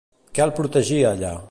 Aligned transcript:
Què 0.37 0.43
el 0.45 0.53
protegia 0.61 1.15
allà? 1.15 1.35